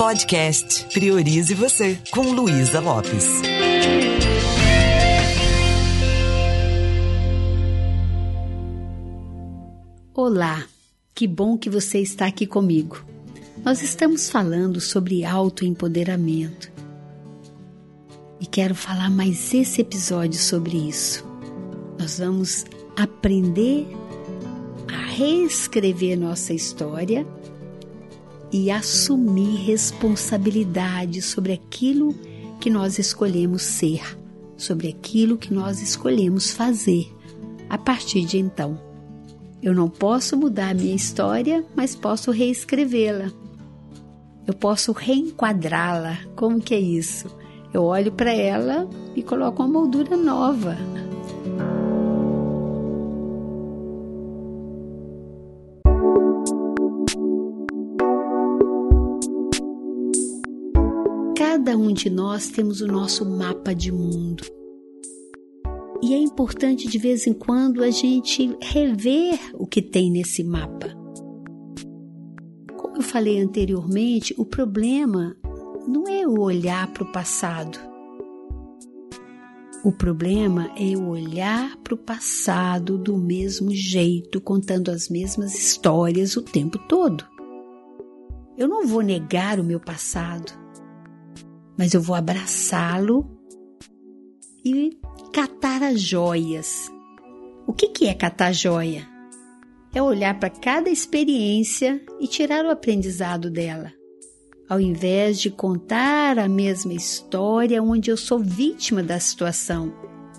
[0.00, 3.42] Podcast Priorize Você, com Luísa Lopes.
[10.14, 10.64] Olá,
[11.14, 13.04] que bom que você está aqui comigo.
[13.62, 16.72] Nós estamos falando sobre autoempoderamento.
[18.40, 21.22] E quero falar mais esse episódio sobre isso.
[21.98, 22.64] Nós vamos
[22.96, 23.86] aprender
[24.88, 27.26] a reescrever nossa história
[28.52, 32.14] e assumir responsabilidade sobre aquilo
[32.60, 34.18] que nós escolhemos ser,
[34.56, 37.10] sobre aquilo que nós escolhemos fazer
[37.68, 38.78] a partir de então.
[39.62, 43.30] Eu não posso mudar a minha história, mas posso reescrevê-la.
[44.46, 46.18] Eu posso reenquadrá-la.
[46.34, 47.28] Como que é isso?
[47.72, 50.76] Eu olho para ela e coloco uma moldura nova.
[61.62, 64.42] Cada um de nós temos o nosso mapa de mundo.
[66.02, 70.88] E é importante de vez em quando a gente rever o que tem nesse mapa.
[72.78, 75.36] Como eu falei anteriormente, o problema
[75.86, 77.78] não é o olhar para o passado.
[79.84, 86.38] O problema é eu olhar para o passado do mesmo jeito, contando as mesmas histórias
[86.38, 87.22] o tempo todo.
[88.56, 90.58] Eu não vou negar o meu passado,
[91.80, 93.26] mas eu vou abraçá-lo
[94.62, 94.98] e
[95.32, 96.92] catar as joias.
[97.66, 99.08] O que, que é catar joia?
[99.94, 103.90] É olhar para cada experiência e tirar o aprendizado dela,
[104.68, 109.90] ao invés de contar a mesma história onde eu sou vítima da situação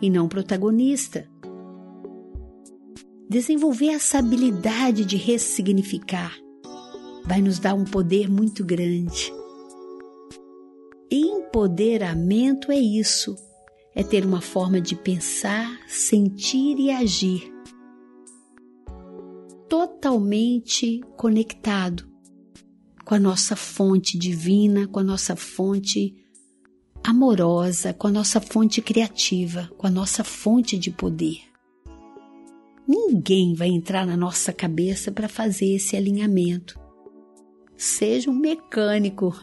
[0.00, 1.28] e não protagonista.
[3.28, 6.34] Desenvolver essa habilidade de ressignificar
[7.26, 9.30] vai nos dar um poder muito grande.
[11.10, 13.36] Empoderamento é isso,
[13.94, 17.56] é ter uma forma de pensar, sentir e agir
[19.68, 22.08] totalmente conectado
[23.04, 26.14] com a nossa fonte divina, com a nossa fonte
[27.04, 31.40] amorosa, com a nossa fonte criativa, com a nossa fonte de poder.
[32.86, 36.78] Ninguém vai entrar na nossa cabeça para fazer esse alinhamento.
[37.76, 39.34] Seja um mecânico.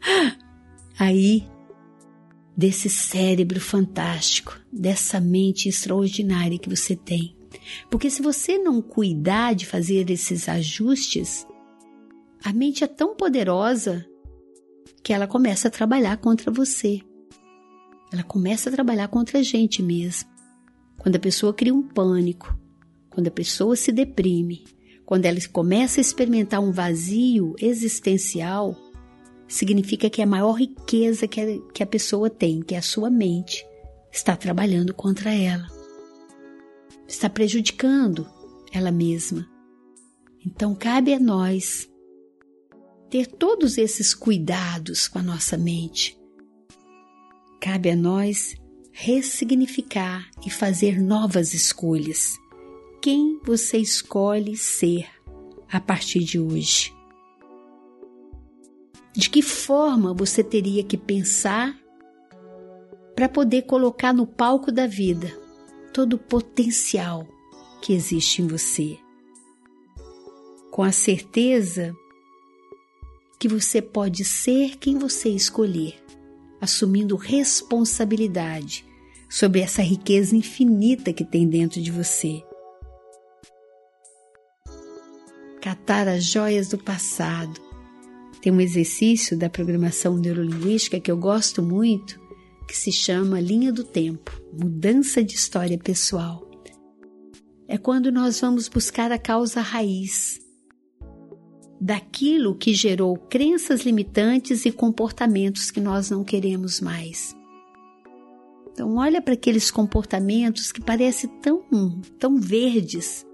[1.00, 1.48] Aí,
[2.54, 7.34] desse cérebro fantástico, dessa mente extraordinária que você tem.
[7.90, 11.46] Porque se você não cuidar de fazer esses ajustes,
[12.44, 14.06] a mente é tão poderosa
[15.02, 17.00] que ela começa a trabalhar contra você.
[18.12, 20.28] Ela começa a trabalhar contra a gente mesmo.
[20.98, 22.54] Quando a pessoa cria um pânico,
[23.08, 24.66] quando a pessoa se deprime,
[25.06, 28.76] quando ela começa a experimentar um vazio existencial,
[29.50, 33.10] significa que a maior riqueza que a, que a pessoa tem, que é a sua
[33.10, 33.66] mente,
[34.12, 35.66] está trabalhando contra ela.
[37.06, 38.30] Está prejudicando
[38.72, 39.50] ela mesma.
[40.46, 41.90] Então cabe a nós
[43.10, 46.16] ter todos esses cuidados com a nossa mente.
[47.60, 48.54] Cabe a nós
[48.92, 52.38] ressignificar e fazer novas escolhas.
[53.02, 55.08] Quem você escolhe ser
[55.68, 56.99] a partir de hoje?
[59.12, 61.76] De que forma você teria que pensar
[63.14, 65.36] para poder colocar no palco da vida
[65.92, 67.26] todo o potencial
[67.82, 68.98] que existe em você?
[70.70, 71.94] Com a certeza
[73.38, 76.00] que você pode ser quem você escolher,
[76.60, 78.84] assumindo responsabilidade
[79.30, 82.42] sobre essa riqueza infinita que tem dentro de você.
[85.60, 87.69] Catar as joias do passado.
[88.40, 92.18] Tem um exercício da programação neurolinguística que eu gosto muito,
[92.66, 96.48] que se chama linha do tempo, mudança de história pessoal.
[97.68, 100.40] É quando nós vamos buscar a causa raiz
[101.80, 107.34] daquilo que gerou crenças limitantes e comportamentos que nós não queremos mais.
[108.72, 111.62] Então olha para aqueles comportamentos que parecem tão
[112.18, 113.26] tão verdes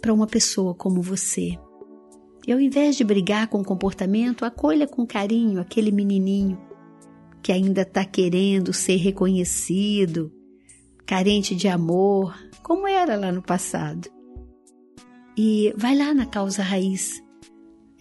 [0.00, 1.58] para uma pessoa como você.
[2.46, 6.58] E ao invés de brigar com o comportamento, acolha com carinho aquele menininho
[7.42, 10.32] que ainda está querendo ser reconhecido,
[11.06, 14.08] carente de amor, como era lá no passado.
[15.36, 17.22] E vai lá na causa raiz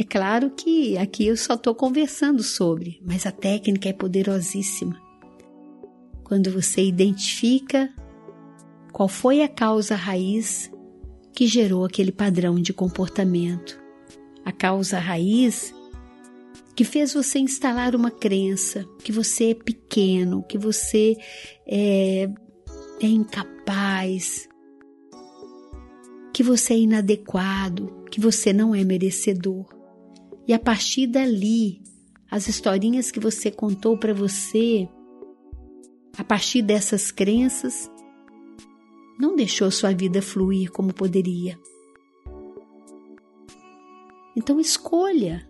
[0.00, 4.96] é claro que aqui eu só estou conversando sobre, mas a técnica é poderosíssima.
[6.22, 7.92] Quando você identifica
[8.92, 10.70] qual foi a causa raiz
[11.32, 13.82] que gerou aquele padrão de comportamento,
[14.48, 15.74] a causa raiz
[16.74, 21.18] que fez você instalar uma crença que você é pequeno, que você
[21.66, 22.30] é,
[22.98, 24.48] é incapaz,
[26.32, 29.66] que você é inadequado, que você não é merecedor.
[30.46, 31.82] E a partir dali,
[32.30, 34.88] as historinhas que você contou para você,
[36.16, 37.90] a partir dessas crenças,
[39.20, 41.58] não deixou sua vida fluir como poderia.
[44.38, 45.44] Então escolha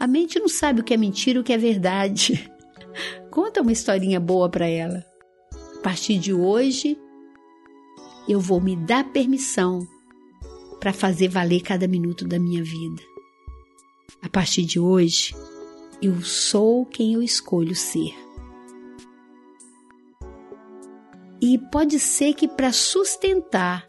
[0.00, 2.50] a mente não sabe o que é mentira e o que é verdade.
[3.30, 5.04] Conta uma historinha boa para ela.
[5.76, 6.98] A partir de hoje,
[8.26, 9.86] eu vou me dar permissão
[10.80, 13.02] para fazer valer cada minuto da minha vida.
[14.22, 15.34] A partir de hoje,
[16.00, 18.14] eu sou quem eu escolho ser.
[21.38, 23.86] E pode ser que para sustentar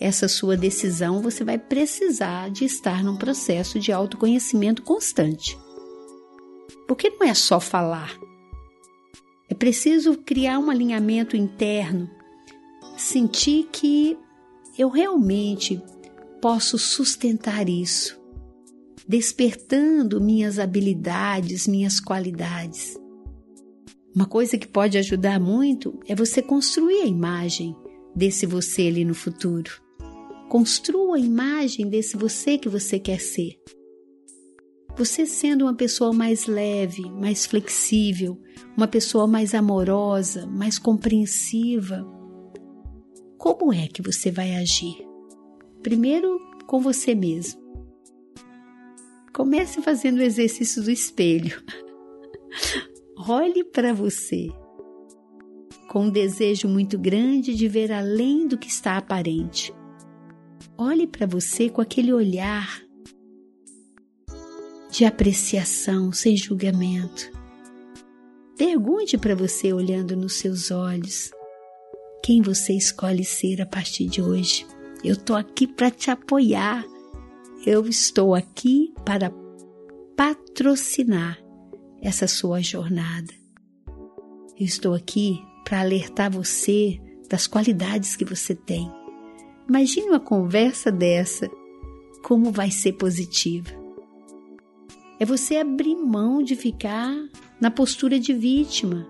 [0.00, 5.58] essa sua decisão, você vai precisar de estar num processo de autoconhecimento constante.
[6.88, 8.18] Porque não é só falar.
[9.46, 12.08] É preciso criar um alinhamento interno,
[12.96, 14.16] sentir que
[14.78, 15.82] eu realmente
[16.40, 18.18] posso sustentar isso,
[19.06, 22.98] despertando minhas habilidades, minhas qualidades.
[24.14, 27.76] Uma coisa que pode ajudar muito é você construir a imagem
[28.16, 29.70] desse você ali no futuro.
[30.50, 33.56] Construa a imagem desse você que você quer ser.
[34.98, 38.36] Você sendo uma pessoa mais leve, mais flexível,
[38.76, 42.04] uma pessoa mais amorosa, mais compreensiva,
[43.38, 44.96] como é que você vai agir?
[45.84, 47.58] Primeiro, com você mesmo.
[49.32, 51.62] Comece fazendo o exercício do espelho.
[53.16, 54.48] Olhe para você
[55.88, 59.72] com um desejo muito grande de ver além do que está aparente.
[60.82, 62.80] Olhe para você com aquele olhar
[64.90, 67.30] de apreciação, sem julgamento.
[68.56, 71.30] Pergunte para você, olhando nos seus olhos,
[72.24, 74.66] quem você escolhe ser a partir de hoje.
[75.04, 76.82] Eu estou aqui para te apoiar.
[77.66, 79.30] Eu estou aqui para
[80.16, 81.38] patrocinar
[82.00, 83.34] essa sua jornada.
[84.58, 86.98] Eu estou aqui para alertar você
[87.28, 88.90] das qualidades que você tem.
[89.70, 91.48] Imagine uma conversa dessa,
[92.24, 93.70] como vai ser positiva.
[95.20, 97.14] É você abrir mão de ficar
[97.60, 99.06] na postura de vítima,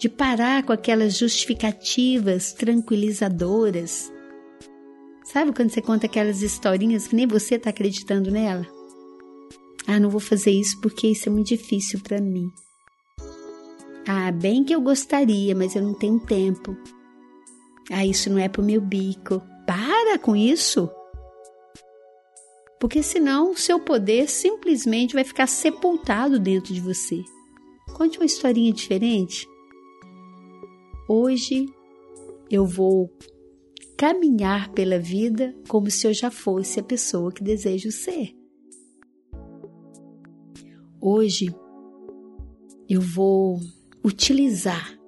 [0.00, 4.12] de parar com aquelas justificativas tranquilizadoras.
[5.22, 8.66] Sabe quando você conta aquelas historinhas que nem você está acreditando nela?
[9.86, 12.50] Ah, não vou fazer isso porque isso é muito difícil para mim.
[14.08, 16.76] Ah, bem que eu gostaria, mas eu não tenho tempo.
[17.92, 19.40] Ah, isso não é pro meu bico.
[19.74, 20.90] Para com isso!
[22.78, 27.24] Porque senão o seu poder simplesmente vai ficar sepultado dentro de você.
[27.94, 29.48] Conte uma historinha diferente.
[31.08, 31.64] Hoje
[32.50, 33.10] eu vou
[33.96, 38.36] caminhar pela vida como se eu já fosse a pessoa que desejo ser.
[41.00, 41.46] Hoje
[42.86, 43.58] eu vou
[44.04, 44.98] utilizar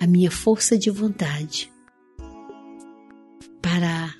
[0.00, 1.76] a minha força de vontade
[3.78, 4.12] para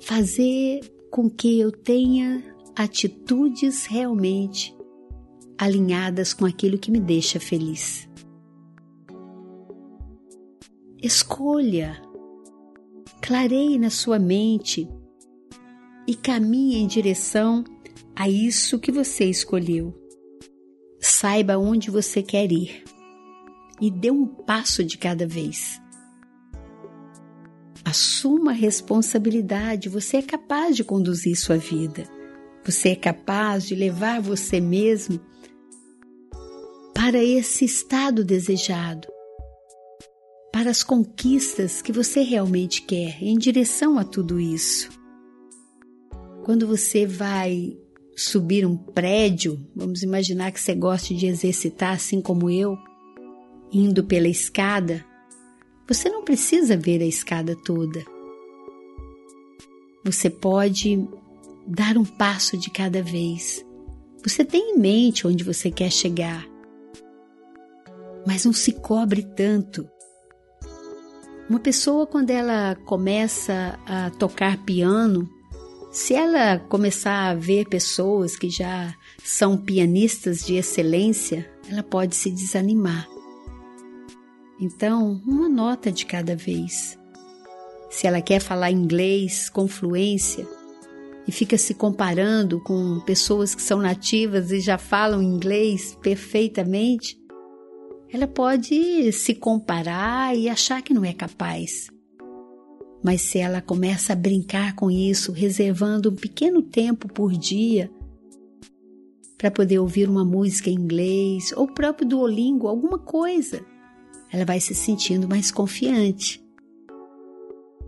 [0.00, 2.42] fazer com que eu tenha
[2.74, 4.76] atitudes realmente
[5.56, 8.08] alinhadas com aquilo que me deixa feliz.
[11.00, 12.02] Escolha,
[13.22, 14.88] clareie na sua mente
[16.04, 17.62] e caminhe em direção
[18.16, 19.94] a isso que você escolheu.
[20.98, 22.82] Saiba onde você quer ir
[23.80, 25.80] e dê um passo de cada vez.
[27.94, 32.02] Assuma a responsabilidade, você é capaz de conduzir sua vida.
[32.64, 35.20] Você é capaz de levar você mesmo
[36.92, 39.06] para esse estado desejado,
[40.52, 44.90] para as conquistas que você realmente quer, em direção a tudo isso.
[46.42, 47.78] Quando você vai
[48.16, 52.76] subir um prédio, vamos imaginar que você goste de exercitar assim como eu,
[53.72, 55.06] indo pela escada,
[55.86, 58.04] você não precisa ver a escada toda.
[60.04, 61.06] Você pode
[61.66, 63.64] dar um passo de cada vez.
[64.22, 66.46] Você tem em mente onde você quer chegar.
[68.26, 69.88] Mas não se cobre tanto.
[71.48, 75.28] Uma pessoa, quando ela começa a tocar piano,
[75.92, 82.30] se ela começar a ver pessoas que já são pianistas de excelência, ela pode se
[82.30, 83.13] desanimar.
[84.60, 86.98] Então, uma nota de cada vez.
[87.90, 90.46] Se ela quer falar inglês com fluência,
[91.26, 97.18] e fica se comparando com pessoas que são nativas e já falam inglês perfeitamente,
[98.12, 101.88] ela pode se comparar e achar que não é capaz.
[103.02, 107.90] Mas se ela começa a brincar com isso, reservando um pequeno tempo por dia
[109.36, 113.64] para poder ouvir uma música em inglês ou o próprio Duolingo, alguma coisa,
[114.34, 116.44] ela vai se sentindo mais confiante.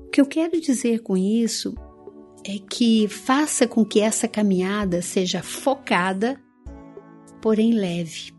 [0.06, 1.74] O que eu quero dizer com isso
[2.44, 6.40] é que faça com que essa caminhada seja focada,
[7.42, 8.32] porém leve.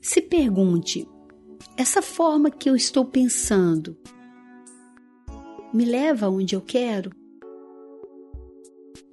[0.00, 1.06] Se pergunte:
[1.76, 3.98] essa forma que eu estou pensando
[5.74, 7.10] me leva aonde eu quero?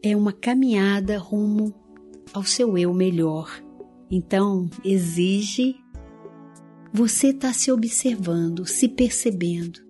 [0.01, 1.75] É uma caminhada rumo
[2.33, 3.61] ao seu eu melhor.
[4.09, 5.75] Então, exige
[6.95, 9.81] você estar tá se observando, se percebendo.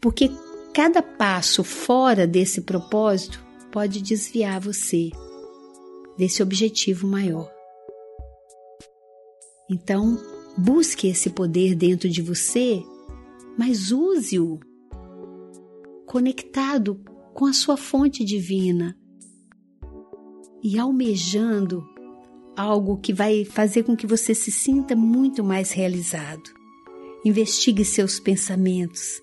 [0.00, 0.28] Porque
[0.74, 5.10] cada passo fora desse propósito pode desviar você
[6.18, 7.48] desse objetivo maior.
[9.70, 10.20] Então,
[10.58, 12.82] busque esse poder dentro de você,
[13.56, 14.58] mas use-o
[16.06, 17.00] conectado
[17.32, 18.98] com a sua fonte divina
[20.62, 21.93] e almejando
[22.56, 26.50] algo que vai fazer com que você se sinta muito mais realizado.
[27.24, 29.22] Investigue seus pensamentos,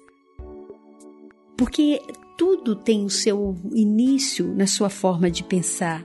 [1.58, 2.02] porque
[2.38, 6.04] tudo tem o seu início na sua forma de pensar.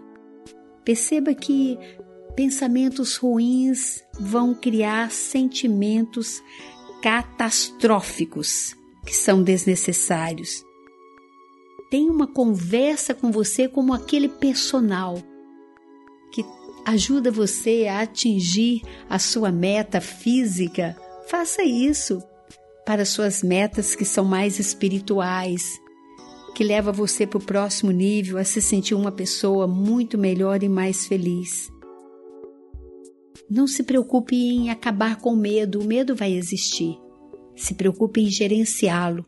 [0.85, 1.79] Perceba que
[2.37, 6.43] pensamentos ruins vão criar sentimentos
[7.03, 10.63] catastróficos que são desnecessários.
[11.91, 15.17] Tenha uma conversa com você como aquele personal
[16.87, 20.97] ajuda você a atingir a sua meta física.
[21.27, 22.23] Faça isso
[22.87, 25.81] para suas metas que são mais espirituais,
[26.55, 30.69] que leva você para o próximo nível a se sentir uma pessoa muito melhor e
[30.69, 31.69] mais feliz.
[33.51, 36.97] Não se preocupe em acabar com o medo, o medo vai existir.
[37.57, 39.27] Se preocupe em gerenciá-lo.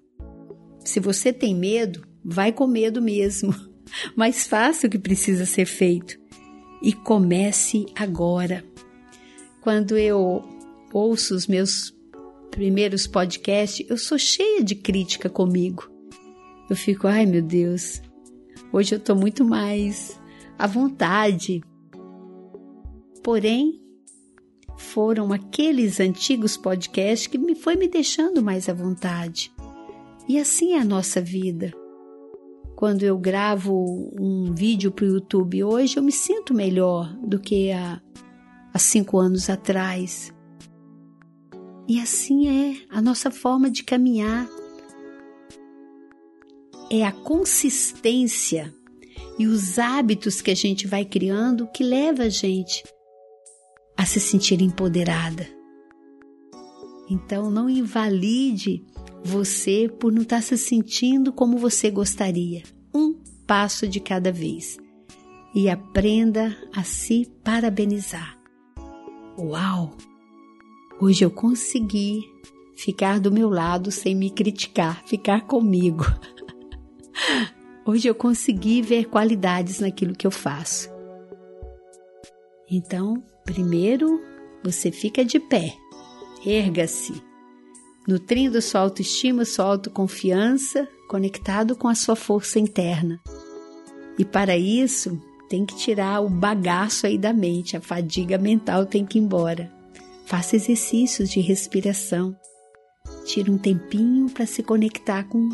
[0.84, 3.52] Se você tem medo, vai com medo mesmo,
[4.14, 6.27] mas faça o que precisa ser feito
[6.82, 8.64] e comece agora.
[9.60, 10.42] Quando eu
[10.92, 11.94] ouço os meus
[12.50, 15.90] primeiros podcasts, eu sou cheia de crítica comigo.
[16.68, 18.02] Eu fico, ai meu Deus,
[18.72, 20.20] hoje eu estou muito mais
[20.58, 21.62] à vontade.
[23.22, 23.80] Porém,
[24.76, 29.52] foram aqueles antigos podcasts que me foi me deixando mais à vontade.
[30.28, 31.72] E assim é a nossa vida.
[32.78, 37.72] Quando eu gravo um vídeo para o YouTube hoje, eu me sinto melhor do que
[37.72, 38.00] há,
[38.72, 40.32] há cinco anos atrás.
[41.88, 44.48] E assim é a nossa forma de caminhar.
[46.88, 48.72] É a consistência
[49.40, 52.84] e os hábitos que a gente vai criando que leva a gente
[53.96, 55.48] a se sentir empoderada.
[57.10, 58.86] Então não invalide
[59.24, 62.62] você por não estar se sentindo como você gostaria.
[62.94, 63.14] Um
[63.46, 64.78] passo de cada vez.
[65.54, 68.38] E aprenda a se parabenizar.
[69.38, 69.96] Uau!
[71.00, 72.22] Hoje eu consegui
[72.76, 76.04] ficar do meu lado sem me criticar, ficar comigo.
[77.86, 80.90] Hoje eu consegui ver qualidades naquilo que eu faço.
[82.70, 84.20] Então, primeiro
[84.62, 85.74] você fica de pé,
[86.44, 87.22] erga-se,
[88.08, 93.20] nutrindo sua autoestima, sua autoconfiança, conectado com a sua força interna.
[94.18, 99.04] E para isso, tem que tirar o bagaço aí da mente, a fadiga mental tem
[99.04, 99.70] que ir embora.
[100.24, 102.34] Faça exercícios de respiração.
[103.26, 105.46] Tire um tempinho para se conectar com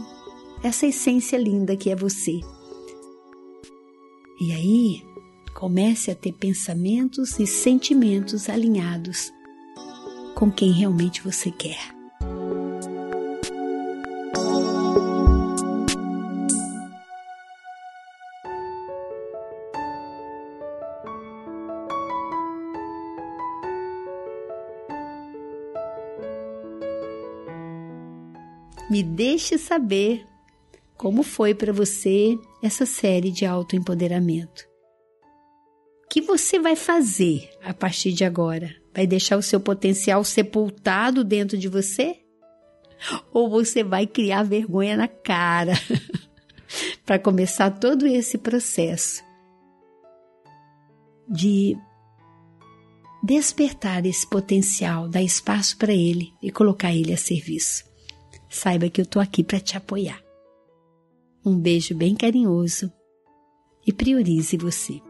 [0.62, 2.38] essa essência linda que é você.
[4.40, 5.02] E aí,
[5.54, 9.32] comece a ter pensamentos e sentimentos alinhados
[10.36, 11.93] com quem realmente você quer.
[28.90, 30.26] Me deixe saber
[30.96, 34.64] como foi para você essa série de autoempoderamento.
[36.04, 38.74] O que você vai fazer a partir de agora?
[38.94, 42.20] Vai deixar o seu potencial sepultado dentro de você?
[43.32, 45.72] Ou você vai criar vergonha na cara
[47.04, 49.24] para começar todo esse processo
[51.28, 51.76] de
[53.22, 57.93] despertar esse potencial, dar espaço para ele e colocar ele a serviço?
[58.54, 60.22] saiba que eu tô aqui para te apoiar.
[61.44, 62.90] Um beijo bem carinhoso
[63.86, 65.02] e priorize você.